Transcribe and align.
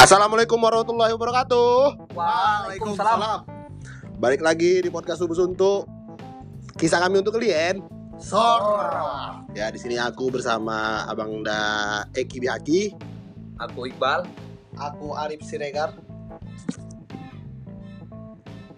Assalamualaikum 0.00 0.56
warahmatullahi 0.56 1.12
wabarakatuh. 1.12 2.08
Waalaikumsalam. 2.16 3.44
Balik 4.16 4.40
lagi 4.40 4.80
di 4.80 4.88
podcast 4.88 5.20
Subuh 5.20 5.36
Suntuk. 5.36 5.84
Kisah 6.80 7.04
kami 7.04 7.20
untuk 7.20 7.36
kalian. 7.36 7.84
Sora. 8.16 9.44
Ya 9.52 9.68
di 9.68 9.76
sini 9.76 10.00
aku 10.00 10.32
bersama 10.32 11.04
Abang 11.04 11.44
Da 11.44 12.00
Eki 12.16 12.40
Bihaki. 12.40 12.96
Aku 13.60 13.92
Iqbal. 13.92 14.24
Aku 14.80 15.12
Arif 15.20 15.44
Siregar. 15.44 15.92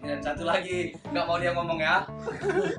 Dan 0.03 0.19
satu 0.27 0.43
lagi, 0.43 0.99
nggak 1.07 1.23
mau 1.23 1.39
dia 1.39 1.55
ngomong 1.55 1.79
ya. 1.79 2.03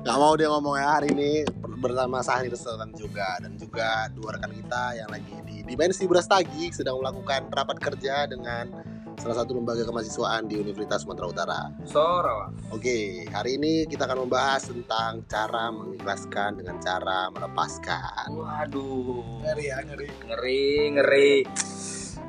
Gak 0.04 0.18
mau 0.20 0.36
dia 0.36 0.52
ngomong 0.52 0.76
ya 0.76 1.00
hari 1.00 1.16
ini 1.16 1.48
bersama 1.78 2.22
Sahri 2.22 2.48
Restoran 2.50 2.94
juga 2.94 3.38
dan 3.42 3.58
juga 3.58 4.08
dua 4.14 4.38
rekan 4.38 4.52
kita 4.54 4.98
yang 4.98 5.10
lagi 5.10 5.34
di 5.46 5.66
Dimensi 5.66 6.04
Brastagi 6.06 6.70
sedang 6.70 7.00
melakukan 7.00 7.50
rapat 7.50 7.78
kerja 7.82 8.28
dengan 8.30 8.94
salah 9.18 9.36
satu 9.42 9.54
lembaga 9.54 9.86
kemahasiswaan 9.86 10.50
di 10.50 10.58
Universitas 10.58 11.06
Sumatera 11.06 11.26
Utara. 11.30 11.60
Sora. 11.86 12.50
Oke, 12.74 13.24
hari 13.30 13.56
ini 13.56 13.86
kita 13.86 14.10
akan 14.10 14.26
membahas 14.26 14.66
tentang 14.66 15.22
cara 15.30 15.70
mengikhlaskan 15.70 16.58
dengan 16.60 16.76
cara 16.82 17.30
melepaskan. 17.30 18.34
Waduh. 18.34 19.44
Ngeri 19.46 19.64
ya, 19.70 19.78
ngeri. 19.86 20.08
Ngeri, 20.26 20.64
ngeri. 20.98 21.32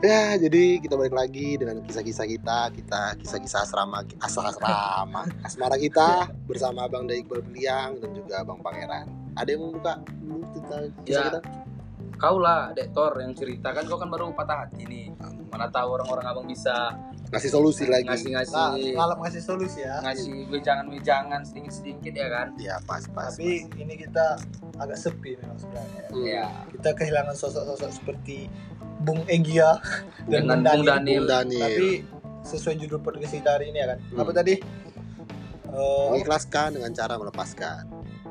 Ya, 0.03 0.35
jadi 0.37 0.83
kita 0.83 0.99
balik 0.99 1.15
lagi 1.15 1.55
dengan 1.57 1.81
kisah-kisah 1.81 2.27
kita, 2.27 2.69
kita 2.75 3.15
kisah-kisah 3.25 3.63
asrama, 3.63 4.03
asal 4.21 4.43
asrama, 4.43 5.23
asmara 5.41 5.79
kita 5.79 6.29
bersama 6.49 6.85
Bang 6.91 7.07
Daik 7.07 7.31
Berliang 7.31 8.03
dan 8.03 8.11
juga 8.11 8.43
Bang 8.43 8.59
Pangeran. 8.59 9.24
Ada 9.35 9.49
yang 9.51 9.61
mau 9.67 9.71
buka 9.75 9.93
dulu 10.19 10.43
cerita 10.51 10.75
kisah 11.03 11.11
Ya. 11.11 11.23
kita? 11.29 11.39
Kau 12.15 12.39
lah, 12.39 12.71
Dek 12.71 12.95
Tor 12.95 13.19
yang 13.19 13.35
cerita 13.35 13.75
kan 13.75 13.83
kau 13.83 13.99
kan 13.99 14.07
baru 14.07 14.31
patah 14.31 14.63
hati 14.63 14.87
nih. 14.87 15.11
Mana 15.51 15.67
tahu 15.67 15.99
orang-orang 15.99 16.25
abang 16.25 16.47
bisa 16.47 16.95
Ngasih 17.25 17.51
solusi 17.51 17.83
lagi. 17.89 18.05
Nah, 18.07 18.15
ngasih-ngasih 18.15 18.95
ngalap 18.95 19.17
ngasih 19.19 19.41
solusi 19.43 19.79
ya. 19.83 19.99
ngasih 19.99 20.47
wejangan-wejangan 20.47 21.41
sedikit-sedikit 21.43 22.13
ya 22.15 22.27
kan. 22.31 22.47
Ya, 22.55 22.75
pas, 22.87 23.03
pas. 23.11 23.33
Tapi 23.35 23.67
ini 23.75 23.93
kita 23.97 24.39
agak 24.79 24.95
sepi 24.95 25.35
memang 25.35 25.59
sebenarnya. 25.59 26.03
Hmm. 26.13 26.23
Ya. 26.23 26.45
Kita 26.71 26.89
kehilangan 26.95 27.35
sosok-sosok 27.35 27.91
seperti 27.91 28.47
Bung 29.03 29.27
Egya 29.27 29.75
dan 30.31 30.47
Bung 30.47 30.63
Bung 30.63 30.63
Daniel. 30.63 30.79
Bung 30.79 30.87
Daniel. 30.87 31.23
Daniel. 31.27 31.65
Tapi 31.67 31.89
sesuai 32.45 32.75
judul 32.79 32.99
podcast 33.01 33.33
kita 33.33 33.59
hari 33.59 33.73
ini 33.73 33.83
ya 33.83 33.87
kan. 33.91 33.99
Hmm. 33.99 34.21
Apa 34.23 34.31
tadi? 34.31 34.53
Eh, 35.65 36.05
mengikhlaskan 36.13 36.79
dengan 36.79 36.91
cara 36.95 37.19
melepaskan. 37.19 37.83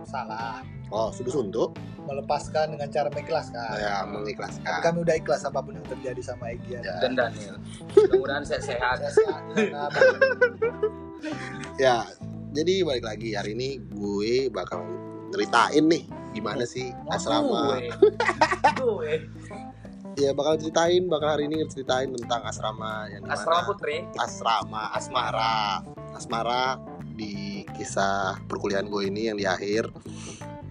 salah. 0.05 0.61
Oh, 0.95 1.11
sudah 1.11 1.35
suntuk. 1.35 1.75
Melepaskan 2.05 2.71
dengan 2.71 2.87
cara 2.87 3.11
mengikhlaskan. 3.11 3.75
Ya, 3.75 4.05
Tapi 4.05 4.15
mengikhlaskan. 4.15 4.79
kami 4.79 4.99
udah 5.03 5.15
ikhlas 5.17 5.43
apa 5.43 5.59
pun 5.59 5.75
yang 5.75 5.89
terjadi 5.89 6.23
sama 6.23 6.55
Egya. 6.55 6.79
Ya. 6.81 6.95
Dan 7.03 7.19
Daniel. 7.19 7.59
Mudah-mudahan 7.91 8.45
sehat-sehat. 8.45 9.03
Saya 9.03 9.11
sehat 9.11 9.43
di 9.51 9.67
sana. 9.67 9.89
Ya, 11.75 12.07
jadi 12.53 12.85
balik 12.85 13.03
lagi 13.03 13.35
hari 13.35 13.59
ini 13.59 13.83
gue 13.91 14.47
bakal 14.49 14.87
ceritain 15.33 15.83
nih 15.83 16.05
gimana 16.31 16.63
sih 16.63 16.95
asrama. 17.09 17.81
Gue. 17.81 17.91
Gue. 18.79 19.13
Ya 20.15 20.31
bakal 20.31 20.63
ceritain, 20.63 21.11
bakal 21.11 21.35
hari 21.35 21.51
ini 21.51 21.67
ceritain 21.67 22.15
tentang 22.15 22.47
asrama 22.47 23.11
yang 23.11 23.27
di 23.27 23.27
mana 23.27 23.35
Asrama 23.35 23.63
Putri. 23.67 24.07
asrama 24.15 24.83
asmara 24.95 25.83
asmara 26.15 26.79
di 27.15 27.67
kisah 27.75 28.39
perkuliahan 28.47 28.87
gue 28.87 29.11
ini 29.11 29.27
yang 29.27 29.35
di 29.35 29.43
akhir 29.43 29.91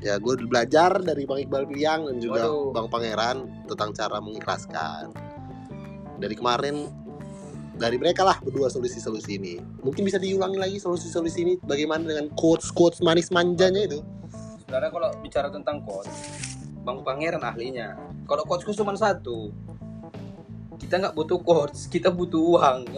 ya 0.04 0.20
gue 0.20 0.34
belajar 0.44 1.00
dari 1.00 1.23
bang 1.23 1.48
Iqbal 1.48 1.64
Piliang 1.66 2.12
dan 2.12 2.18
juga 2.20 2.44
Waduh. 2.52 2.76
bang 2.76 2.88
Pangeran 2.92 3.38
tentang 3.72 3.90
cara 3.96 4.18
mengikhlaskan 4.20 5.16
dari 6.20 6.36
kemarin 6.36 6.92
dari 7.73 7.98
mereka 7.98 8.22
lah 8.28 8.38
berdua 8.44 8.67
solusi-solusi 8.70 9.39
ini 9.39 9.55
mungkin 9.82 10.04
bisa 10.05 10.20
diulangi 10.20 10.60
lagi 10.60 10.77
solusi-solusi 10.77 11.39
ini 11.42 11.54
bagaimana 11.64 12.04
dengan 12.04 12.27
quotes 12.36 12.70
quotes 12.70 13.00
manis 13.00 13.32
manjanya 13.32 13.88
itu 13.88 14.04
Sebenarnya 14.73 14.89
kalau 14.89 15.10
bicara 15.22 15.48
tentang 15.54 15.86
coach, 15.86 16.10
Bang 16.82 17.06
Pangeran 17.06 17.45
ahlinya. 17.45 17.94
Kalau 18.26 18.42
coachku 18.42 18.73
cuma 18.73 18.98
satu, 18.98 19.54
kita 20.82 20.98
nggak 20.98 21.14
butuh 21.14 21.38
coach, 21.45 21.94
kita 21.94 22.10
butuh 22.10 22.42
uang. 22.42 22.89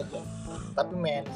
Tapi 0.72 0.94
men, 0.96 1.28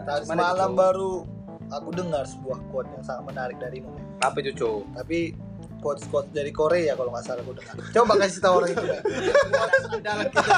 Nah, 0.00 0.16
tadi 0.16 0.32
malam 0.32 0.72
baru 0.74 1.28
aku 1.70 1.88
dengar 1.94 2.26
sebuah 2.26 2.58
quote 2.68 2.90
yang 2.92 3.04
sangat 3.06 3.24
menarik 3.30 3.56
darimu. 3.62 3.94
apa 4.20 4.36
itu 4.44 4.52
Cok? 4.52 5.00
tapi 5.00 5.32
quotes 5.80 6.04
quotes 6.12 6.30
dari 6.30 6.52
Korea 6.52 6.92
kalau 6.94 7.10
nggak 7.10 7.24
salah 7.24 7.42
aku 7.42 7.56
dengar. 7.56 7.74
Coba 7.90 8.12
kasih 8.20 8.40
tahu 8.44 8.54
orang 8.60 8.70
itu. 8.76 8.84
men. 8.84 9.00
Dalam 10.04 10.26
kita. 10.28 10.56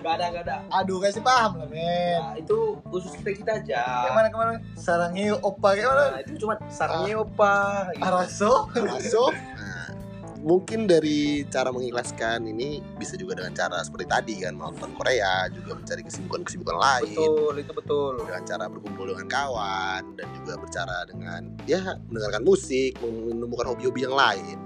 Gak 0.00 0.14
ada, 0.16 0.26
gak 0.32 0.44
ada. 0.48 0.56
Aduh 0.80 0.98
kasih 0.98 1.22
paham 1.22 1.62
lah 1.62 1.68
men. 1.70 2.18
Nah, 2.18 2.34
itu 2.34 2.56
khusus 2.90 3.12
kita 3.22 3.30
kita 3.36 3.52
aja. 3.62 4.10
Yang 4.10 4.14
mana 4.18 4.28
ke 4.28 4.36
mana? 4.36 4.52
Sarangnya 4.74 5.38
opa 5.38 5.68
kayak 5.78 5.88
mana? 5.88 6.04
Nah, 6.10 6.20
itu 6.26 6.32
cuma 6.42 6.54
sarannya 6.72 7.14
opa. 7.20 7.54
Gitu. 7.94 8.02
Araso. 8.02 8.52
nah, 8.74 8.98
mungkin 10.40 10.88
dari 10.88 11.44
cara 11.52 11.68
mengikhlaskan 11.68 12.48
ini 12.48 12.80
bisa 12.96 13.14
juga 13.20 13.36
dengan 13.40 13.52
cara 13.52 13.84
seperti 13.84 14.06
tadi 14.08 14.34
kan 14.40 14.56
nonton 14.56 14.96
Korea 14.96 15.46
juga 15.52 15.76
mencari 15.76 16.02
kesibukan-kesibukan 16.04 16.76
lain. 16.80 17.16
Betul, 17.16 17.54
itu 17.60 17.72
betul. 17.76 18.12
dengan 18.24 18.42
cara 18.48 18.64
berkumpul 18.72 19.06
dengan 19.12 19.28
kawan 19.28 20.02
dan 20.16 20.26
juga 20.40 20.52
bercara 20.56 20.96
dengan 21.08 21.40
ya 21.68 21.96
mendengarkan 22.08 22.42
musik 22.44 22.96
menemukan 23.04 23.76
hobi-hobi 23.76 24.08
yang 24.08 24.16
lain. 24.16 24.56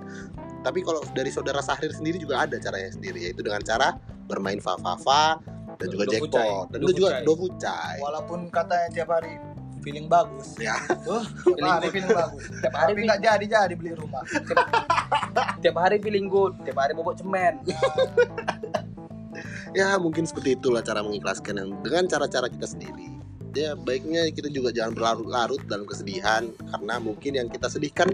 Tapi 0.65 0.81
kalau 0.81 1.05
dari 1.13 1.29
saudara 1.29 1.61
Sahrir 1.61 1.93
sendiri 1.93 2.17
juga 2.17 2.47
ada 2.47 2.57
caranya 2.57 2.89
sendiri 2.95 3.29
yaitu 3.29 3.45
dengan 3.45 3.61
cara 3.61 3.99
bermain 4.25 4.63
fa-fa-fa 4.63 5.43
dan 5.77 5.87
juga 5.91 6.05
jackpot. 6.09 6.71
Dan 6.73 6.79
itu 6.87 7.05
juga 7.05 7.21
dofucai 7.27 7.99
Walaupun 8.01 8.49
katanya 8.49 8.89
tiap 8.95 9.11
hari 9.13 9.37
feeling 9.85 10.09
bagus. 10.09 10.57
Ya. 10.57 10.81
Tuh, 11.05 11.21
tiap 11.45 11.61
Feeling 11.61 11.69
hari 11.69 11.89
feeling 11.93 12.17
bagus. 12.17 12.43
Tiap 12.65 12.75
hari, 12.75 13.05
nggak 13.05 13.21
jadi 13.21 13.45
jadi 13.45 13.75
beli 13.77 13.93
rumah. 13.93 14.25
tiap 15.61 15.77
hari 15.77 16.01
feeling 16.01 16.33
good, 16.33 16.57
tiap 16.65 16.81
hari 16.81 16.97
bobok 16.97 17.21
cemen. 17.21 17.61
ya 19.79 20.01
mungkin 20.01 20.25
seperti 20.25 20.57
itulah 20.57 20.81
cara 20.81 21.03
mengikhlaskan 21.03 21.59
yang 21.59 21.71
dengan 21.83 22.07
cara-cara 22.07 22.47
kita 22.47 22.63
sendiri 22.63 23.15
ya 23.55 23.79
baiknya 23.79 24.29
kita 24.35 24.51
juga 24.51 24.75
jangan 24.75 24.99
berlarut-larut 24.99 25.63
dalam 25.71 25.87
kesedihan 25.87 26.51
karena 26.75 26.95
mungkin 26.99 27.33
yang 27.39 27.49
kita 27.51 27.71
sedihkan 27.71 28.11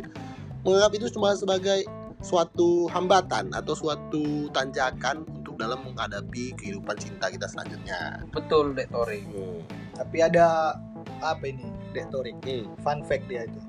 menganggap 0.62 0.92
itu 1.00 1.06
cuma 1.16 1.32
sebagai 1.32 1.88
suatu 2.20 2.84
hambatan 2.92 3.48
atau 3.56 3.72
suatu 3.72 4.52
tanjakan 4.52 5.24
untuk 5.32 5.56
dalam 5.56 5.80
menghadapi 5.88 6.52
kehidupan 6.60 6.92
cinta 7.00 7.32
kita 7.32 7.48
selanjutnya. 7.48 8.20
Betul, 8.28 8.76
Dek 8.76 8.92
Tori. 8.92 9.24
Hmm. 9.24 9.64
Tapi 9.96 10.20
ada 10.20 10.76
apa 11.22 11.44
ini? 11.44 11.66
Dek 11.90 12.08
Torik. 12.08 12.36
Hmm. 12.40 12.72
Fun 12.78 13.00
fact 13.02 13.24
dia 13.26 13.44
itu. 13.44 13.60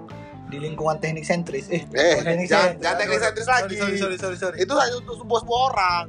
Di 0.48 0.58
lingkungan 0.58 0.98
teknik 0.98 1.24
sentris. 1.24 1.68
Eh, 1.68 1.88
Eh, 1.88 2.20
teknik 2.20 2.46
jangan, 2.46 2.76
sentris. 2.76 2.84
jangan 2.84 2.98
teknik 2.98 3.20
sentris 3.20 3.48
lagi. 3.48 3.76
Sorry, 3.78 3.96
sorry, 3.98 4.18
sorry, 4.18 4.38
sorry. 4.38 4.58
Itu 4.58 4.74
hanya 4.76 4.96
untuk 4.98 5.16
sebuah 5.18 5.40
sebuah 5.42 5.62
orang. 5.70 6.06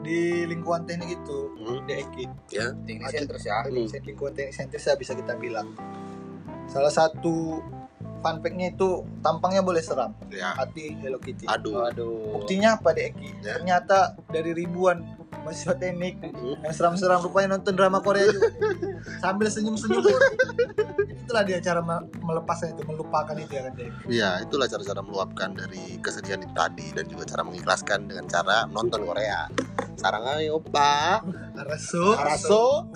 Di 0.00 0.18
lingkungan 0.44 0.82
teknik 0.84 1.10
itu, 1.14 1.38
Hmm. 1.58 1.82
di 1.84 1.92
Eki, 1.94 2.24
Teknik 2.48 3.10
sentris 3.10 3.42
ya. 3.42 3.60
sentris, 3.60 3.90
lingkungan 4.00 4.32
teknik 4.32 4.54
sentris 4.54 4.84
ya 4.84 4.94
bisa 4.94 5.12
kita 5.12 5.34
bilang. 5.34 5.74
Salah 6.66 6.88
satu 6.88 7.58
fun 8.20 8.36
fact-nya 8.38 8.70
itu 8.70 8.88
tampangnya 9.18 9.60
boleh 9.60 9.80
seram, 9.80 10.14
Ya. 10.28 10.54
hati 10.54 10.94
Hello 10.96 11.18
Kitty. 11.18 11.44
Aduh. 11.44 11.84
Aduh. 11.84 12.36
Buktinya 12.36 12.76
apa 12.76 12.92
deh 12.92 13.10
Eki? 13.10 13.28
Ya. 13.42 13.58
Ternyata 13.58 13.98
dari 14.26 14.54
ribuan 14.54 15.02
mahasiswa 15.42 15.74
teknik 15.76 16.14
yang 16.60 16.74
seram-seram 16.74 17.20
rupanya 17.20 17.56
nonton 17.56 17.74
drama 17.74 17.98
Korea 17.98 18.28
juga 18.28 18.50
sambil 19.18 19.48
senyum-senyum 19.48 20.04
itulah 21.24 21.42
dia 21.46 21.58
cara 21.62 21.80
me- 21.80 22.06
melepasnya 22.20 22.74
itu 22.74 22.82
melupakan 22.84 23.34
itu 23.34 23.52
ya 23.54 23.62
kan 23.68 23.72
Dek 23.76 23.90
Ya, 24.10 24.30
itulah 24.42 24.66
cara-cara 24.66 25.00
meluapkan 25.00 25.54
dari 25.54 25.98
kesedihan 26.02 26.42
itu 26.42 26.50
tadi 26.52 26.90
dan 26.90 27.06
juga 27.06 27.22
cara 27.24 27.42
mengikhlaskan 27.46 28.10
dengan 28.10 28.26
cara 28.26 28.66
nonton 28.66 29.06
Korea. 29.06 29.46
Sarang 29.94 30.24
aja 30.26 30.50
opa. 30.50 31.20
Araso 31.54 32.16
Araso, 32.16 32.88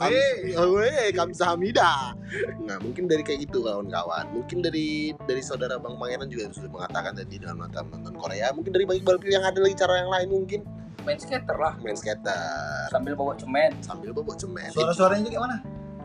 Weh. 0.75 1.13
Kamsahamnida. 1.13 2.17
Nah, 2.65 2.77
mungkin 2.81 3.07
dari 3.07 3.21
kayak 3.21 3.47
gitu 3.47 3.61
kawan-kawan. 3.63 4.25
Mungkin 4.33 4.65
dari 4.65 5.13
dari 5.29 5.45
saudara 5.45 5.77
Bang 5.77 6.01
Pangeran 6.01 6.27
juga 6.27 6.49
sudah 6.51 6.73
mengatakan 6.73 7.13
tadi 7.15 7.37
dengan 7.39 7.61
nonton 7.61 7.93
nonton 7.93 8.15
Korea. 8.17 8.51
Mungkin 8.57 8.73
dari 8.73 8.85
Bang 8.89 8.99
Iqbal 8.99 9.21
yang 9.29 9.45
ada 9.45 9.59
lagi 9.61 9.77
cara 9.77 10.01
yang 10.01 10.11
lain 10.11 10.29
mungkin 10.33 10.61
Main 11.05 11.19
skater 11.19 11.53
lah. 11.55 11.75
main 11.79 11.95
skater 11.95 12.89
Sambil 12.89 13.13
bawa 13.13 13.33
cemen. 13.35 13.71
sambil 13.81 14.11
bobok 14.11 14.37
cemen. 14.37 14.69
suara-suaranya 14.69 15.25
juga 15.25 15.41
mana 15.43 15.59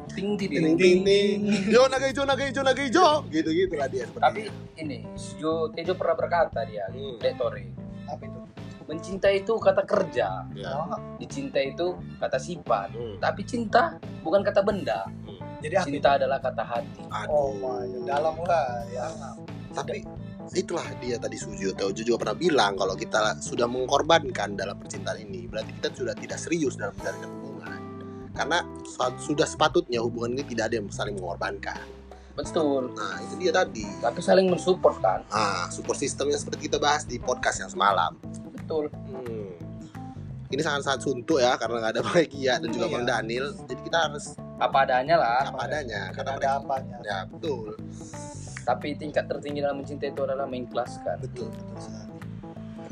Ting 0.09 0.33
ting 0.35 0.49
Ting 0.49 0.73
ting 0.75 0.99
ting. 1.05 1.37
Yo 1.69 1.85
naga 1.85 2.05
hijau 2.05 2.25
naga 2.25 2.41
hijau 2.41 2.59
naga 2.59 2.81
hijau. 2.81 3.23
Gitu-gitu 3.29 3.73
lah 3.73 3.87
dia 3.87 4.03
seperti 4.03 4.25
Tapi 4.25 4.41
ini, 4.75 5.05
Jo 5.37 5.69
Tejo 5.69 5.93
pernah 5.93 6.17
berkata 6.17 6.65
dia, 6.65 6.83
Hmm. 6.89 7.15
Dek 7.15 7.33
Tori. 7.35 7.65
apa 8.03 8.25
itu 8.25 8.39
Mencintai 8.83 9.35
itu 9.39 9.53
kata 9.53 9.85
kerja, 9.85 10.49
Ya. 10.51 10.73
Oh, 10.73 10.89
dicintai 11.15 11.71
itu 11.71 11.93
kata 12.17 12.41
sifat. 12.41 12.89
Hmm. 12.89 13.21
Tapi 13.21 13.45
cinta 13.45 13.95
bukan 14.19 14.41
kata 14.41 14.65
benda. 14.65 15.05
jadi 15.61 15.77
apa 15.77 15.85
itu? 15.85 15.93
Cinta 15.93 16.09
adalah 16.17 16.39
kata 16.41 16.63
hati. 16.65 17.01
oh 17.05 17.13
Aduh. 17.13 17.49
my 17.61 17.85
God, 17.85 18.03
dalam 18.03 18.35
lah 18.41 18.67
ya 18.89 19.05
tapi 19.71 20.01
itulah 20.51 20.85
dia 20.97 21.21
tadi 21.21 21.37
Sujo 21.37 21.69
Teojo 21.71 22.01
juga 22.01 22.25
pernah 22.25 22.37
bilang 22.37 22.73
kalau 22.73 22.97
kita 22.97 23.37
sudah 23.37 23.69
mengorbankan 23.69 24.57
dalam 24.57 24.75
percintaan 24.81 25.21
ini 25.21 25.45
berarti 25.45 25.71
kita 25.77 25.93
sudah 25.93 26.15
tidak 26.17 26.37
serius 26.41 26.73
dalam 26.73 26.93
menjalinkan 26.97 27.29
hubungan. 27.29 27.79
Karena 28.33 28.57
su- 28.81 29.19
sudah 29.33 29.45
sepatutnya 29.45 30.01
hubungan 30.01 30.33
ini 30.39 30.43
tidak 30.47 30.73
ada 30.73 30.75
yang 30.81 30.89
saling 30.89 31.15
mengorbankan. 31.15 31.85
Betul. 32.33 32.95
Nah 32.95 33.19
itu 33.19 33.35
dia 33.35 33.51
tadi. 33.51 33.83
Tapi 33.99 34.19
saling 34.23 34.47
mensupport 34.47 34.95
kan? 35.03 35.19
Ah 35.29 35.67
support 35.67 35.99
systemnya 35.99 36.39
seperti 36.39 36.71
kita 36.71 36.79
bahas 36.79 37.03
di 37.03 37.19
podcast 37.19 37.61
yang 37.61 37.69
semalam. 37.69 38.15
Betul. 38.55 38.87
Hmm. 39.11 39.53
Ini 40.49 40.65
sangat-sangat 40.65 41.05
suntuk 41.05 41.37
ya 41.37 41.53
karena 41.61 41.77
nggak 41.77 41.93
ada 41.93 42.01
Bang 42.07 42.25
Gia 42.25 42.57
dan 42.57 42.69
juga 42.71 42.85
Iya. 42.87 42.93
Bang 42.95 43.05
Daniel. 43.05 43.47
Jadi 43.67 43.81
kita 43.85 43.97
harus 44.07 44.25
apa 44.57 44.77
adanya 44.81 45.15
lah. 45.19 45.41
Apa 45.45 45.59
adanya 45.67 46.01
karena 46.09 46.31
karena 46.31 46.31
ada 46.39 46.49
apanya. 46.63 46.97
Ya 47.05 47.17
betul. 47.27 47.75
Tapi 48.69 48.93
tingkat 48.93 49.25
tertinggi 49.25 49.65
dalam 49.65 49.81
mencintai 49.81 50.13
itu 50.13 50.21
adalah 50.21 50.45
mengikhlaskan 50.45 51.17
betul 51.17 51.49
betul 51.49 51.77
sekali 51.81 52.13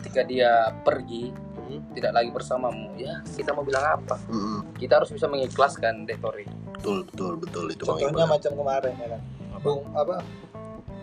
ketika 0.01 0.21
dia 0.25 0.51
pergi 0.81 1.45
Hmm. 1.68 1.83
tidak 1.91 2.15
lagi 2.15 2.31
bersamamu 2.31 2.95
ya 2.95 3.19
kita 3.27 3.51
mau 3.51 3.59
bilang 3.59 4.00
apa? 4.00 4.15
Mm-mm. 4.31 4.71
kita 4.79 5.03
harus 5.03 5.12
bisa 5.12 5.27
mengikhlaskan 5.27 6.07
Dek 6.07 6.24
Tori. 6.24 6.47
Betul 6.79 7.03
betul 7.03 7.44
betul. 7.44 7.65
Itu 7.68 7.83
contohnya 7.83 8.24
macam 8.24 8.56
kemarin 8.56 8.94
ya 8.95 9.07
kan? 9.12 9.21
Bung 9.59 9.83
apa? 9.91 10.24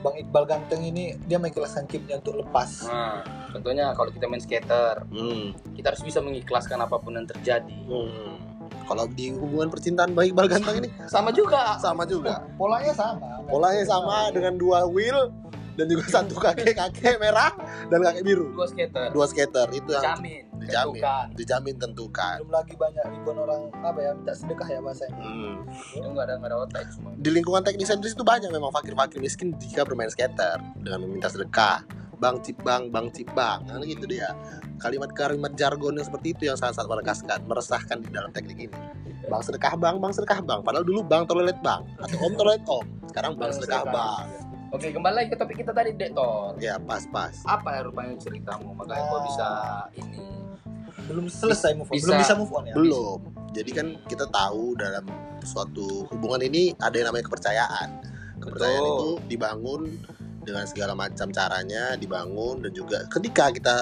Bang 0.01 0.17
Iqbal 0.17 0.45
Ganteng 0.49 0.81
ini 0.81 1.21
dia 1.21 1.37
mengikhlaskan 1.37 1.85
chipnya 1.85 2.17
untuk 2.17 2.41
lepas. 2.41 2.89
Nah 2.89 3.21
contohnya 3.53 3.93
kalau 3.93 4.09
kita 4.09 4.25
main 4.25 4.41
skater 4.41 5.05
Hmm. 5.13 5.53
kita 5.77 5.93
harus 5.93 6.01
bisa 6.01 6.25
mengikhlaskan 6.25 6.81
apa 6.81 6.97
pun 6.97 7.13
yang 7.13 7.29
terjadi. 7.29 7.81
Hmm. 7.85 8.34
Kalau 8.85 9.05
di 9.07 9.33
hubungan 9.33 9.69
percintaan 9.69 10.11
Bang 10.11 10.27
Iqbal 10.27 10.47
ganteng 10.47 10.77
ini 10.79 10.89
sama 11.05 11.29
juga 11.29 11.77
sama 11.77 12.05
juga. 12.05 12.45
polanya 12.55 12.93
sama 12.93 13.41
Polanya 13.45 13.83
sama 13.83 14.29
dengan 14.29 14.55
dua 14.55 14.85
wheel 14.85 15.33
dan 15.75 15.87
juga 15.87 16.05
satu 16.15 16.37
kakek 16.37 16.73
kakek 16.73 17.17
merah 17.17 17.51
dan 17.89 17.99
kakek 18.01 18.23
biru. 18.23 18.53
dua 18.53 18.65
skater 18.65 19.11
Dua 19.11 19.27
skater 19.27 19.67
itu 19.71 19.91
yang 19.91 20.05
jamin 20.15 20.43
Dijamin. 20.55 20.97
tentukan 20.97 21.27
dijamin 21.35 21.75
tentukan. 21.77 22.35
belum 22.39 22.53
lagi 22.55 22.75
banyak 22.75 23.05
ribuan 23.11 23.37
orang 23.39 23.61
apa 23.77 23.99
ya 23.99 24.11
minta 24.13 24.33
sedekah 24.33 24.65
ya 24.67 24.79
bahasanya 24.79 25.19
Hmm. 25.19 25.57
itu 25.93 26.07
nggak 26.07 26.25
ada 26.25 26.35
nggak 26.37 26.49
ada 26.49 26.57
otak 26.59 26.83
semua 26.89 27.11
di 27.15 27.29
lingkungan 27.29 27.61
teknis 27.61 27.85
sentris 27.87 28.13
itu 28.13 28.23
banyak 28.23 28.49
memang 28.49 28.71
fakir-fakir 28.71 29.19
miskin 29.19 29.53
jika 29.59 29.83
bermain 29.83 30.09
skater 30.09 30.57
dengan 30.79 31.03
meminta 31.03 31.27
sedekah 31.27 31.85
bang 32.25 32.37
cipbang 32.41 32.83
bang 32.89 33.07
cipbang 33.13 33.59
nah, 33.69 33.85
gitu 33.85 34.09
dia. 34.09 34.33
Kalimat-kalimat 34.81 35.53
jargon 35.61 36.01
yang 36.01 36.07
seperti 36.09 36.33
itu 36.33 36.49
yang 36.49 36.57
sangat-sangat 36.57 36.89
merekaskan 36.89 37.39
meresahkan 37.45 37.99
di 38.01 38.09
dalam 38.09 38.33
teknik 38.33 38.73
ini. 38.73 38.79
Bang 39.29 39.45
sedekah 39.45 39.77
bang 39.77 40.01
bang 40.01 40.13
sedekah 40.17 40.41
bang. 40.41 40.65
Padahal 40.65 40.89
dulu 40.89 41.05
bang 41.05 41.29
toilet 41.29 41.61
bang 41.61 41.85
atau 42.01 42.17
om 42.25 42.33
toilet 42.33 42.65
om. 42.65 42.85
Sekarang 43.13 43.37
bang 43.37 43.53
sedekah 43.53 43.85
bang. 43.85 44.25
Oke 44.73 44.91
kembali 44.91 45.15
lagi 45.15 45.29
ke 45.31 45.37
topik 45.39 45.57
kita 45.63 45.71
tadi 45.71 45.95
Dek 45.95 46.19
Tor 46.19 46.59
ya 46.59 46.83
pas 46.83 47.07
pas 47.07 47.31
apa 47.47 47.79
ya 47.79 47.81
rupanya 47.87 48.19
ceritamu? 48.19 48.75
Makanya 48.75 49.05
kau 49.07 49.21
Ah. 49.21 49.25
bisa 49.29 49.49
ini? 50.03 50.19
Belum 51.05 51.27
selesai 51.29 51.77
move 51.77 51.93
on. 51.93 51.95
Bisa. 51.95 52.05
belum 52.09 52.19
bisa 52.25 52.35
move 52.35 52.53
on 52.57 52.65
ya? 52.67 52.75
Belum. 52.75 53.19
Jadi 53.55 53.71
kan 53.71 53.87
kita 54.09 54.27
tahu 54.33 54.75
dalam 54.75 55.07
suatu 55.47 56.09
hubungan 56.11 56.43
ini 56.43 56.75
ada 56.83 56.97
yang 56.97 57.13
namanya 57.13 57.31
kepercayaan. 57.31 57.89
Kepercayaan 58.43 58.83
Betul. 58.83 58.97
itu 58.99 59.09
dibangun 59.31 59.81
dengan 60.45 60.69
segala 60.69 60.93
macam 60.93 61.33
caranya 61.33 61.97
dibangun 61.97 62.63
dan 62.63 62.73
juga 62.77 63.09
ketika 63.09 63.51
kita 63.51 63.77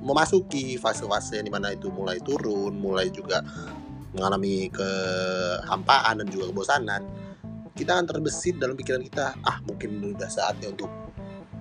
memasuki 0.00 0.76
fase-fase 0.76 1.40
di 1.40 1.50
mana 1.52 1.72
itu 1.72 1.88
mulai 1.92 2.20
turun 2.20 2.72
mulai 2.76 3.08
juga 3.12 3.40
mengalami 4.12 4.68
kehampaan 4.72 6.24
dan 6.24 6.26
juga 6.28 6.52
kebosanan 6.52 7.02
kita 7.80 7.96
akan 7.96 8.06
terbesit 8.08 8.60
dalam 8.60 8.76
pikiran 8.76 9.00
kita 9.00 9.36
ah 9.40 9.56
mungkin 9.64 10.00
udah 10.12 10.28
saatnya 10.28 10.68
untuk 10.72 10.92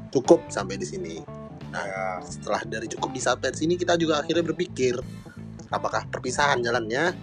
cukup 0.10 0.50
sampai 0.50 0.76
di 0.76 0.86
sini. 0.86 1.16
Nah, 1.70 2.20
setelah 2.26 2.66
dari 2.66 2.90
cukup 2.90 3.14
di 3.14 3.22
sampai 3.22 3.54
sini 3.54 3.78
kita 3.78 3.94
juga 3.96 4.20
akhirnya 4.20 4.42
berpikir 4.42 4.98
apakah 5.70 6.04
perpisahan 6.10 6.60
jalannya? 6.66 7.14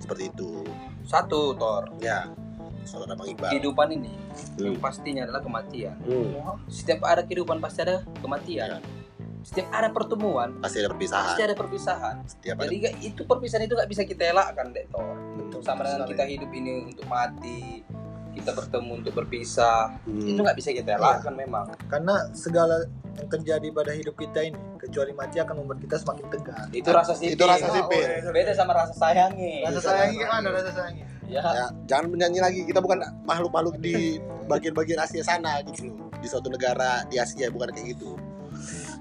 Seperti 0.00 0.32
itu. 0.32 0.64
satu 1.02 1.54
Tor 1.58 1.98
Ya, 1.98 2.30
saudara 2.84 3.12
Bang 3.12 3.28
Iqbal. 3.28 3.50
kehidupan 3.50 3.88
ini 3.92 4.12
Hmm. 4.12 4.64
yang 4.64 4.76
pastinya 4.76 5.22
adalah 5.22 5.40
kematian. 5.40 5.96
Hmm, 6.00 6.58
setiap 6.66 7.00
ada 7.02 7.22
kehidupan 7.22 7.58
pasti 7.58 7.80
ada 7.80 8.02
kematian. 8.18 8.80
Setiap 9.42 9.68
ada 9.70 9.88
pertemuan 9.88 10.54
pasti 10.56 10.78
ada 10.78 10.88
perpisahan. 10.88 11.26
pasti 11.26 11.42
ada 11.42 11.54
perpisahan. 11.54 12.16
Setiap 12.24 12.54
ada 12.54 12.62
jadi 12.62 12.76
nggak- 12.78 12.96
itu 13.02 13.22
perpisahan 13.22 13.62
itu 13.64 13.74
nggak 13.74 13.90
bisa 13.90 14.02
kita 14.04 14.22
elakkan 14.28 14.70
Dek 14.70 14.86
Tor 14.88 15.18
Betul. 15.36 15.60
sama 15.60 15.82
dengan 15.82 16.06
kita 16.06 16.24
hidup 16.24 16.50
ini 16.52 16.72
untuk 16.86 17.06
mati 17.06 17.82
kita 18.32 18.48
bertemu 18.50 18.92
untuk 18.96 19.12
berpisah 19.12 19.92
Hmm, 20.00 20.24
itu 20.24 20.40
nggak 20.40 20.56
bisa 20.56 20.70
kita 20.70 20.94
elakkan 20.94 21.34
memang. 21.34 21.68
Karena 21.84 22.32
segala 22.32 22.80
yang 23.12 23.28
terjadi 23.28 23.68
pada 23.68 23.92
hidup 23.92 24.16
kita 24.16 24.40
ini 24.42 24.56
kecuali 24.78 25.12
mati 25.12 25.36
akan 25.36 25.54
membuat 25.58 25.78
kita 25.80 25.96
semakin 25.98 26.26
tegar. 26.30 26.64
Itu 26.70 26.88
rasa 26.88 27.12
sipil. 27.12 27.34
Itu 27.34 27.44
rasa 27.44 27.66
Oh, 27.66 27.74
sipil. 27.76 28.32
beda 28.32 28.52
sama 28.52 28.72
rasa 28.74 28.94
sayangi. 28.94 29.60
Rasa 29.60 29.80
sayangnya 29.82 30.16
gimana? 30.22 30.48
Rasa 30.50 30.70
sayangnya 30.72 31.06
ya 31.32 31.40
Ya, 31.40 31.66
jangan 31.88 32.12
menyanyi 32.12 32.38
lagi. 32.44 32.60
Kita 32.68 32.84
bukan 32.84 33.00
makhluk-makhluk 33.24 33.80
di 33.80 34.20
bagian-bagian 34.46 35.00
Asia 35.00 35.24
sana 35.24 35.64
gitu. 35.64 35.90
Di 36.20 36.28
suatu 36.28 36.52
negara 36.52 37.02
di 37.08 37.16
Asia 37.16 37.48
bukan 37.48 37.72
kayak 37.72 37.96
gitu. 37.96 38.14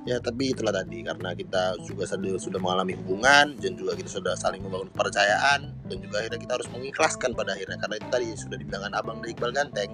Ya, 0.01 0.17
tapi 0.17 0.49
itulah 0.49 0.73
tadi 0.73 1.05
karena 1.05 1.37
kita 1.37 1.77
juga 1.85 2.09
sudah 2.09 2.33
sudah 2.41 2.57
mengalami 2.57 2.97
hubungan 2.97 3.53
dan 3.61 3.77
juga 3.77 3.93
kita 3.93 4.09
sudah 4.09 4.33
saling 4.33 4.65
membangun 4.65 4.89
kepercayaan 4.89 5.69
dan 5.85 5.97
juga 6.01 6.25
akhirnya 6.25 6.39
kita 6.41 6.53
harus 6.57 6.67
mengikhlaskan 6.73 7.37
pada 7.37 7.53
akhirnya 7.53 7.77
karena 7.77 7.95
itu 8.01 8.07
tadi 8.09 8.27
sudah 8.33 8.57
dibilangkan 8.57 8.93
Abang 8.97 9.21
dari 9.21 9.37
Iqbal 9.37 9.53
Ganteng. 9.53 9.93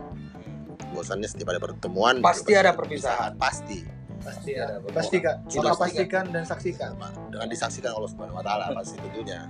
Bosannya 0.96 1.28
setiap 1.28 1.52
ada 1.52 1.60
pertemuan 1.60 2.24
Pasti 2.24 2.56
ada 2.56 2.72
perpisahan. 2.72 3.36
Pasti. 3.36 3.84
pasti 4.18 4.60
ada 4.60 4.82
pastikan 4.82 5.40
Sudah 5.48 5.72
maka 5.72 5.88
pastikan 5.88 6.26
dan 6.34 6.44
saksikan 6.44 7.00
dengan 7.32 7.48
disaksikan 7.48 7.96
Allah 7.96 8.10
Subhanahu 8.12 8.40
wa 8.40 8.44
taala 8.44 8.76
pasti 8.76 9.00
tentunya. 9.00 9.48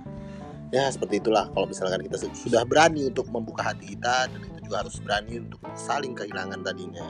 Ya 0.68 0.84
seperti 0.92 1.24
itulah 1.24 1.48
kalau 1.56 1.64
misalkan 1.64 2.04
kita 2.04 2.20
su- 2.20 2.36
sudah 2.36 2.60
berani 2.68 3.08
untuk 3.08 3.24
membuka 3.32 3.72
hati 3.72 3.96
kita 3.96 4.28
dan 4.28 4.40
itu 4.44 4.68
juga 4.68 4.84
harus 4.84 5.00
berani 5.00 5.40
untuk 5.40 5.64
saling 5.72 6.12
kehilangan 6.12 6.60
tadinya 6.60 7.08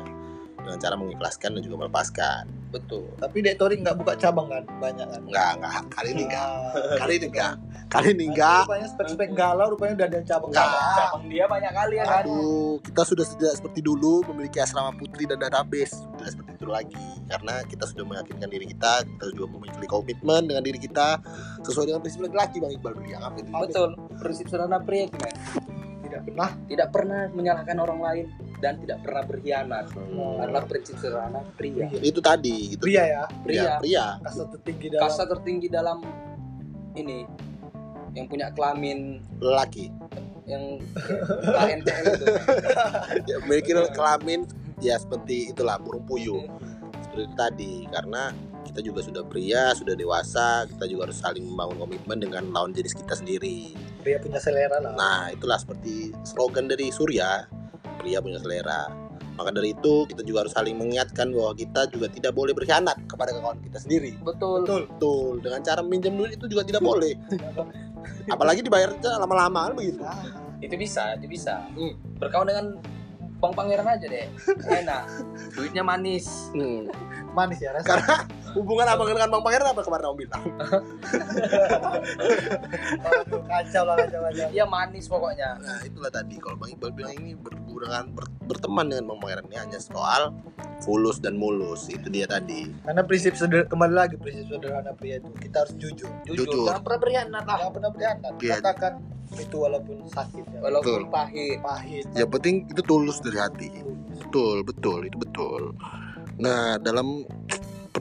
dengan 0.62 0.78
cara 0.78 0.94
mengikhlaskan 0.94 1.58
dan 1.58 1.62
juga 1.66 1.86
melepaskan. 1.86 2.57
Betul 2.68 3.04
tapi 3.16 3.40
Dek 3.40 3.56
Tori 3.56 3.80
nggak 3.80 3.96
buka 3.96 4.12
cabang 4.14 4.46
kan 4.46 4.64
banyak 4.78 5.06
kan 5.06 5.20
Enggak, 5.24 5.50
enggak, 5.56 5.72
kali 5.90 6.08
ini 6.12 6.22
enggak. 6.28 6.48
Ah. 6.48 6.96
Kali 6.96 7.12
ini 7.16 7.26
enggak. 7.28 7.54
Kali 7.88 8.08
ini 8.12 8.24
enggak. 8.28 8.62
rupanya 8.64 8.86
spek-spek 8.88 9.30
galau 9.32 9.66
rupanya 9.72 9.92
udah 9.96 10.06
ada 10.08 10.20
cabang 10.22 10.50
Enggak. 10.52 10.68
cabang 10.96 11.22
dia 11.26 11.44
banyak 11.44 11.72
kali 11.72 11.94
ya 11.96 12.04
kan 12.04 12.22
Aduh, 12.24 12.76
kita 12.80 13.02
sudah 13.04 13.24
tidak 13.24 13.52
seperti 13.56 13.80
dulu 13.80 14.20
memiliki 14.28 14.58
asrama 14.58 14.92
putri 14.94 15.24
dan 15.24 15.38
database. 15.38 15.96
Tidak 16.16 16.30
seperti 16.32 16.50
itu 16.54 16.66
lagi. 16.66 17.06
Karena 17.24 17.54
kita 17.64 17.84
sudah 17.86 18.04
meyakinkan 18.04 18.48
diri 18.48 18.66
kita, 18.68 18.92
kita 19.04 19.24
juga 19.32 19.46
memiliki 19.52 19.86
komitmen 19.86 20.42
dengan 20.44 20.60
diri 20.60 20.76
kita 20.78 21.20
sesuai 21.62 21.84
dengan 21.86 22.00
prinsip 22.00 22.20
laki-laki 22.20 22.56
Bang 22.58 22.72
Iqbal 22.72 22.92
dulu 22.94 23.08
yang 23.08 23.22
apa 23.22 23.36
itu? 23.40 23.48
betul 23.52 23.88
prinsip 24.18 24.46
sederhana 24.48 24.78
pria 24.80 25.08
men 25.20 25.34
tidak 26.18 26.34
pernah 26.34 26.50
tidak 26.66 26.88
pernah 26.90 27.20
menyalahkan 27.30 27.76
orang 27.78 28.00
lain 28.02 28.26
dan 28.58 28.74
tidak 28.82 28.98
pernah 29.06 29.22
berkhianat. 29.22 29.84
Hmm. 29.94 30.42
adalah 30.42 30.62
prinsip 30.66 30.96
sederhana 30.98 31.40
pria. 31.54 31.86
Itu 32.02 32.18
tadi 32.18 32.74
gitu. 32.74 32.82
pria 32.82 33.02
ya? 33.06 33.24
Pria. 33.46 33.78
pria. 33.78 34.06
kasta 34.22 34.44
tertinggi 34.50 34.86
dalam 34.90 35.02
kasta 35.06 35.24
tertinggi 35.30 35.68
dalam 35.70 35.98
ini 36.98 37.22
yang 38.18 38.26
punya 38.26 38.50
kelamin 38.52 39.22
lelaki. 39.38 39.94
Yang 40.48 40.80
KNTL 41.44 42.04
itu. 42.08 42.26
Ya, 43.28 43.36
memiliki 43.44 43.76
kelamin 43.92 44.48
ya 44.80 44.96
seperti 44.96 45.52
itulah 45.52 45.76
burung 45.78 46.08
puyuh. 46.08 46.48
Seperti 47.04 47.22
itu 47.28 47.34
tadi 47.36 47.72
karena 47.92 48.32
kita 48.68 48.80
juga 48.84 49.00
sudah 49.00 49.24
pria 49.24 49.72
sudah 49.72 49.96
dewasa 49.96 50.68
kita 50.68 50.84
juga 50.86 51.08
harus 51.08 51.18
saling 51.18 51.44
membangun 51.44 51.88
komitmen 51.88 52.18
dengan 52.20 52.42
lawan 52.52 52.76
jenis 52.76 52.92
kita 52.92 53.16
sendiri. 53.16 53.72
Pria 54.04 54.20
punya 54.20 54.38
selera 54.38 54.78
lah 54.78 54.92
nah 54.94 55.32
itulah 55.32 55.56
seperti 55.56 56.12
slogan 56.22 56.68
dari 56.68 56.92
Surya 56.92 57.48
pria 57.98 58.22
punya 58.22 58.38
selera. 58.38 59.08
Maka 59.38 59.54
dari 59.54 59.70
itu 59.70 60.02
kita 60.10 60.26
juga 60.26 60.42
harus 60.42 60.54
saling 60.54 60.74
mengingatkan 60.74 61.30
bahwa 61.30 61.54
kita 61.54 61.86
juga 61.94 62.10
tidak 62.10 62.34
boleh 62.34 62.50
berkhianat 62.58 62.98
kepada 63.06 63.30
kawan 63.38 63.62
kita 63.62 63.78
sendiri. 63.78 64.18
Betul. 64.18 64.66
Betul. 64.66 64.82
Betul. 64.90 65.32
Dengan 65.38 65.60
cara 65.62 65.80
minjem 65.86 66.14
duit 66.18 66.34
itu 66.34 66.50
juga 66.50 66.66
tidak 66.66 66.82
boleh. 66.90 67.14
Apalagi 68.26 68.66
dibayar 68.66 68.90
lama-lama 68.98 69.70
begitu. 69.78 70.02
Ah, 70.02 70.26
itu 70.58 70.74
bisa 70.74 71.14
itu 71.18 71.30
bisa. 71.30 71.70
Hmm. 71.70 71.94
berkawan 72.18 72.50
dengan 72.50 72.66
bang 73.38 73.52
pangeran 73.54 73.86
aja 73.86 74.06
deh. 74.10 74.26
Enak. 74.66 75.02
Duitnya 75.54 75.86
manis. 75.86 76.50
Hmm. 76.50 76.90
manis 77.30 77.62
ya 77.62 77.70
rasanya 77.70 77.86
karena 77.94 78.16
hubungan 78.54 78.86
abang 78.86 79.08
dengan 79.08 79.28
bang 79.28 79.42
pangeran 79.42 79.68
apa 79.70 79.82
kemarin 79.82 80.06
om 80.06 80.16
bilang 80.16 80.42
kacau 83.48 83.82
lah 83.84 83.94
kacau 83.98 84.20
kacau. 84.24 84.48
Ya 84.50 84.64
manis 84.64 85.06
pokoknya. 85.06 85.58
Nah 85.58 85.80
itulah 85.82 86.08
tadi. 86.08 86.36
Kalau 86.38 86.56
Bang 86.56 86.70
Iqbal 86.70 86.92
bilang 86.92 87.14
ini 87.16 87.32
berhubungan 87.34 88.12
ber- 88.12 88.32
berteman 88.44 88.88
dengan 88.88 89.04
Bang 89.08 89.18
Pangeran 89.20 89.44
ini 89.48 89.56
hanya 89.58 89.78
soal 89.78 90.32
fulus 90.80 91.18
dan 91.18 91.36
mulus. 91.36 91.88
Itu 91.88 92.08
dia 92.08 92.24
tadi. 92.24 92.68
karena 92.84 93.02
prinsip 93.04 93.34
seder 93.34 93.66
kembali 93.66 93.94
lagi 93.94 94.16
prinsip 94.16 94.48
sederhana 94.48 94.92
pria 94.94 95.18
itu 95.18 95.30
kita 95.36 95.64
harus 95.64 95.74
jujur. 95.76 96.10
Jujur, 96.24 96.46
Jujur. 96.46 96.64
jangan 96.66 96.82
pernah 96.82 97.00
berkhianat 97.00 97.44
lah. 97.44 97.56
Jangan 97.58 97.72
pernah 97.74 97.90
berkhianat. 97.90 98.32
Iya. 98.38 98.54
katakan 98.60 98.92
itu 99.28 99.56
walaupun 99.56 99.96
sakit 100.08 100.44
ya. 100.48 100.58
Walaupun 100.64 101.00
Betul. 101.04 101.12
pahit. 101.12 101.58
Pahit. 101.60 102.04
Yang 102.16 102.30
penting 102.32 102.54
itu 102.66 102.80
tulus 102.82 103.18
dari 103.20 103.38
hati. 103.38 103.68
Betul 104.24 104.64
betul. 104.64 105.04
Itu 105.04 105.16
betul. 105.20 105.62
Nah 106.38 106.78
dalam 106.78 107.26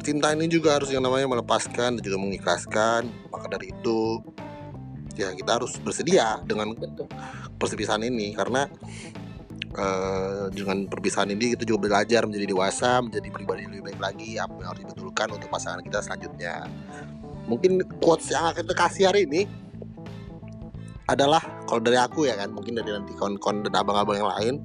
percintaan 0.07 0.39
ini 0.39 0.47
juga 0.47 0.79
harus 0.79 0.87
yang 0.87 1.03
namanya 1.03 1.27
melepaskan 1.27 1.99
dan 1.99 2.01
juga 2.01 2.15
mengikhlaskan. 2.15 3.11
Maka 3.27 3.51
dari 3.51 3.75
itu 3.75 4.23
ya 5.19 5.35
kita 5.35 5.59
harus 5.59 5.75
bersedia 5.83 6.39
dengan 6.47 6.71
perpisahan 7.59 8.07
ini. 8.07 8.31
Karena 8.31 8.71
eh, 9.75 10.47
dengan 10.55 10.87
perpisahan 10.87 11.27
ini 11.27 11.59
kita 11.59 11.67
juga 11.67 11.91
belajar 11.91 12.23
menjadi 12.23 12.55
dewasa 12.55 13.03
menjadi 13.03 13.27
pribadi 13.35 13.67
yang 13.67 13.75
lebih 13.75 13.91
baik 13.91 13.99
lagi. 13.99 14.39
Apa 14.39 14.55
yang 14.63 14.69
harus 14.71 14.81
dibetulkan 14.87 15.27
untuk 15.35 15.51
pasangan 15.51 15.83
kita 15.83 15.99
selanjutnya. 15.99 16.71
Mungkin 17.51 17.83
quotes 17.99 18.31
yang 18.31 18.47
akan 18.47 18.63
kita 18.63 18.75
kasih 18.79 19.03
hari 19.11 19.27
ini 19.27 19.43
adalah 21.11 21.43
kalau 21.67 21.83
dari 21.83 21.99
aku 21.99 22.31
ya 22.31 22.39
kan 22.39 22.55
mungkin 22.55 22.79
dari 22.79 22.95
nanti 22.95 23.11
kawan-kawan 23.11 23.59
dan 23.67 23.75
abang-abang 23.75 24.23
yang 24.23 24.31
lain 24.39 24.55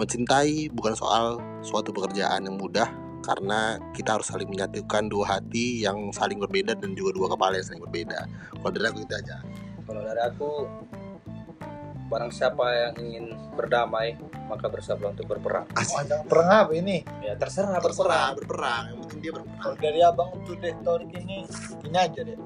mencintai 0.00 0.72
bukan 0.72 0.96
soal 0.96 1.44
suatu 1.60 1.92
pekerjaan 1.92 2.44
yang 2.44 2.56
mudah 2.56 2.88
karena 3.26 3.82
kita 3.90 4.14
harus 4.14 4.30
saling 4.30 4.46
menyatukan 4.46 5.10
dua 5.10 5.36
hati 5.36 5.82
yang 5.82 6.14
saling 6.14 6.38
berbeda 6.38 6.78
dan 6.78 6.94
juga 6.94 7.10
dua 7.18 7.26
kepala 7.34 7.58
yang 7.58 7.66
saling 7.66 7.82
berbeda. 7.82 8.30
Kalau 8.54 8.70
dari 8.70 8.86
aku 8.86 8.98
itu 9.02 9.14
aja. 9.18 9.36
Kalau 9.82 10.00
dari 10.06 10.22
aku 10.22 10.50
barang 12.06 12.30
siapa 12.30 12.64
yang 12.70 12.94
ingin 13.02 13.24
berdamai 13.58 14.14
maka 14.46 14.70
bersabar 14.70 15.10
untuk 15.10 15.26
berperang. 15.26 15.66
Oh, 15.74 16.02
jangan 16.06 16.26
perang 16.30 16.48
apa 16.54 16.72
ini? 16.78 17.02
ya 17.18 17.34
terserah 17.34 17.82
berperang 17.82 18.38
berperang. 18.38 18.38
berperang. 18.38 18.82
Yang 18.86 18.98
penting 19.02 19.18
dia 19.18 19.32
berperang. 19.34 19.58
Kalau 19.58 19.76
dari 19.82 20.00
abang 20.06 20.30
untuk 20.38 20.56
deh 20.62 20.74
tahun 20.86 21.02
ini, 21.10 21.38
ini 21.82 21.96
aja 21.98 22.20
deh. 22.22 22.38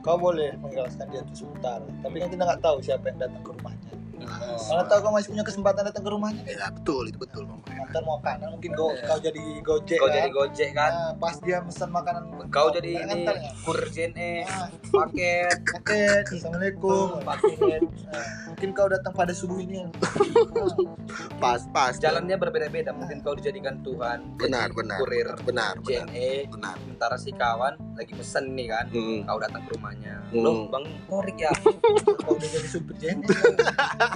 Kau 0.00 0.16
boleh 0.16 0.56
mengikhlaskan 0.60 1.08
dia 1.12 1.20
tuh 1.24 1.36
sebentar, 1.44 1.80
tapi 2.04 2.16
kan 2.20 2.28
kita 2.28 2.42
nggak 2.44 2.60
tahu 2.60 2.76
siapa 2.80 3.08
yang 3.08 3.24
datang 3.24 3.40
ke 3.40 3.50
rumahnya. 3.56 3.73
Mana 4.26 4.82
tahu 4.84 4.98
kau 5.00 5.12
masih 5.12 5.28
punya 5.30 5.42
kesempatan 5.42 5.82
datang 5.84 6.02
ke 6.02 6.10
rumahnya? 6.10 6.42
ya 6.44 6.68
betul 6.70 7.04
itu 7.04 7.18
betul 7.18 7.42
bang 7.44 7.60
mau 7.96 8.18
makanan 8.18 8.48
mungkin 8.50 8.70
kau, 8.74 8.90
Iya. 8.90 9.06
kau 9.06 9.18
jadi 9.18 9.42
gojek 9.60 9.96
kau 9.96 10.08
kan? 10.08 10.14
jadi 10.16 10.28
gojek 10.28 10.70
kan 10.72 10.92
Nah, 10.92 11.12
pas 11.14 11.36
dia 11.38 11.58
pesan 11.60 11.88
makanan 11.88 12.22
kau 12.48 12.68
jadi 12.68 12.90
ini 13.00 13.22
ya. 13.22 13.50
kurir 13.62 13.86
JNE 13.88 14.30
Ah, 14.44 14.66
paket 14.84 15.56
paket, 15.64 16.24
assalamualaikum. 16.28 17.22
paket 17.22 17.82
Nah, 18.04 18.26
mungkin 18.46 18.68
kau 18.72 18.88
datang 18.88 19.12
pada 19.12 19.30
subuh 19.30 19.58
ini. 19.58 19.86
Nah, 19.86 19.92
pas 21.36 21.60
pas 21.68 21.94
jalannya 21.94 22.34
berbeda-beda 22.34 22.90
mungkin 22.90 23.20
kau 23.20 23.32
dijadikan 23.32 23.78
Tuhan 23.80 24.34
benar 24.36 24.70
benar 24.70 24.98
kurir 24.98 25.28
benar 25.40 25.76
benar 25.76 26.06
JNE 26.08 26.48
benar 26.48 26.74
sementara 26.76 27.16
si 27.16 27.30
kawan 27.30 27.74
lagi 27.94 28.12
pesen 28.12 28.54
nih 28.54 28.66
kan 28.68 28.86
Hmm. 28.88 29.22
kau 29.22 29.38
datang 29.38 29.62
ke 29.62 29.70
rumahnya 29.72 30.14
Hmm. 30.28 30.42
loh 30.42 30.66
bang 30.66 30.84
korik 31.06 31.38
ya 31.38 31.52
kau 32.20 32.34
udah 32.34 32.48
jadi 32.48 32.68
supir 32.68 32.94
jen. 32.98 33.18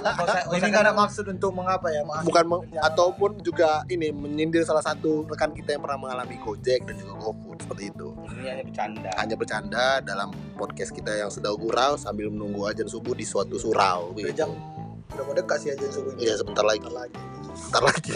Ini 0.50 0.66
nggak 0.66 0.84
ada 0.84 0.94
maksud 0.94 1.24
untuk 1.26 1.50
mengapa 1.52 1.88
ya? 1.88 2.02
Bukan 2.02 2.44
meng- 2.44 2.62
pekerjaan. 2.64 2.84
ataupun 2.86 3.30
juga 3.40 3.82
ini 3.86 4.08
menyindir 4.08 4.62
salah 4.62 4.80
satu 4.80 5.24
rekan 5.24 5.50
kita 5.50 5.72
yang 5.72 5.82
pernah 5.82 5.98
mengalami 5.98 6.36
Gojek 6.38 6.82
dan 6.82 6.94
juga 6.96 7.14
GoFood 7.18 7.58
seperti 7.60 7.84
itu 7.88 8.08
ini 8.32 8.46
hanya 8.46 8.62
bercanda 8.62 9.10
hanya 9.14 9.34
bercanda 9.34 9.84
dalam 10.00 10.28
podcast 10.54 10.90
kita 10.90 11.10
yang 11.12 11.28
sedang 11.28 11.54
gurau 11.54 11.94
sambil 11.94 12.28
menunggu 12.28 12.64
ajan 12.64 12.86
subuh 12.86 13.12
di 13.12 13.22
suatu 13.22 13.56
surau 13.56 14.10
Udah 14.10 14.16
begitu. 14.24 14.38
jam 14.38 14.50
udah 15.08 15.24
mau 15.24 15.32
dekat 15.32 15.58
sih 15.58 15.70
aja 15.70 15.86
subuh. 15.88 16.12
Iya 16.14 16.36
sebentar 16.36 16.62
lagi 16.62 16.78
Bentar 16.80 17.00
lagi. 17.00 17.18
sebentar 17.50 17.82
lagi 17.82 18.12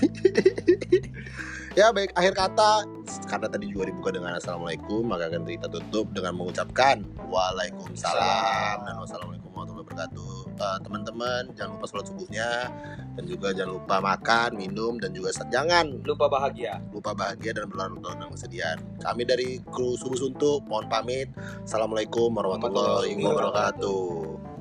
ya 1.79 1.89
baik 1.89 2.13
akhir 2.13 2.35
kata 2.37 2.85
karena 3.27 3.47
tadi 3.49 3.65
juga 3.67 3.89
dibuka 3.89 4.11
dengan 4.11 4.37
assalamualaikum 4.37 5.03
maka 5.03 5.27
akan 5.27 5.43
kita 5.43 5.67
tutup 5.69 6.13
dengan 6.13 6.37
mengucapkan 6.37 7.01
waalaikumsalam 7.27 8.77
dan 8.79 8.95
wassalamualaikum 8.97 9.42
wabarakatuh 9.93 10.43
Eh, 10.63 10.79
teman-teman 10.87 11.43
jangan 11.59 11.75
lupa 11.75 11.87
sholat 11.91 12.07
subuhnya 12.07 12.71
dan 13.19 13.25
juga 13.27 13.51
jangan 13.51 13.73
lupa 13.83 13.97
makan 13.99 14.51
minum 14.55 14.95
dan 15.01 15.11
juga 15.11 15.35
jangan 15.51 15.91
lupa 16.07 16.31
bahagia 16.31 16.79
lupa 16.95 17.11
bahagia 17.19 17.51
dan 17.57 17.67
berlarut-larut 17.67 18.21
dalam 18.21 18.31
kesedihan. 18.31 18.79
Kami 19.03 19.23
dari 19.27 19.59
kru 19.75 19.99
Subuh 19.99 20.15
Suntuk 20.15 20.63
mohon 20.71 20.87
pamit. 20.87 21.35
Assalamualaikum 21.67 22.31
warahmatullahi 22.31 23.19
wabarakatuh. 23.19 24.52